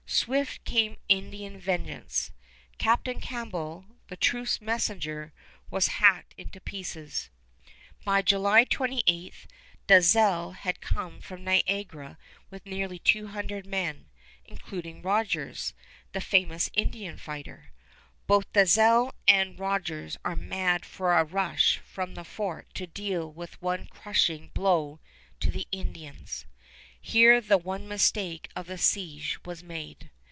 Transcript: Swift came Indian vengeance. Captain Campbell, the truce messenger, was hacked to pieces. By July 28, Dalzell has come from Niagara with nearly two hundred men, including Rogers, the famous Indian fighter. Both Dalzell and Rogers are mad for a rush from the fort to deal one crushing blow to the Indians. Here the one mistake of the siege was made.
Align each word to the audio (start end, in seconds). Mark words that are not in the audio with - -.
Swift 0.13 0.65
came 0.65 0.97
Indian 1.09 1.57
vengeance. 1.57 2.31
Captain 2.77 3.21
Campbell, 3.21 3.85
the 4.07 4.17
truce 4.17 4.59
messenger, 4.61 5.33
was 5.71 5.87
hacked 5.87 6.35
to 6.51 6.59
pieces. 6.61 7.29
By 8.03 8.21
July 8.21 8.65
28, 8.65 9.33
Dalzell 9.87 10.53
has 10.57 10.75
come 10.81 11.21
from 11.21 11.45
Niagara 11.45 12.17
with 12.49 12.65
nearly 12.65 12.99
two 12.99 13.27
hundred 13.27 13.65
men, 13.65 14.09
including 14.43 15.01
Rogers, 15.01 15.73
the 16.11 16.21
famous 16.21 16.69
Indian 16.73 17.15
fighter. 17.17 17.71
Both 18.27 18.51
Dalzell 18.51 19.13
and 19.29 19.57
Rogers 19.57 20.17
are 20.25 20.35
mad 20.35 20.85
for 20.85 21.17
a 21.17 21.23
rush 21.23 21.77
from 21.79 22.15
the 22.15 22.25
fort 22.25 22.67
to 22.75 22.85
deal 22.85 23.31
one 23.31 23.87
crushing 23.87 24.49
blow 24.49 24.99
to 25.39 25.49
the 25.49 25.67
Indians. 25.71 26.45
Here 27.03 27.41
the 27.41 27.57
one 27.57 27.87
mistake 27.87 28.49
of 28.55 28.67
the 28.67 28.77
siege 28.77 29.39
was 29.43 29.63
made. 29.63 30.11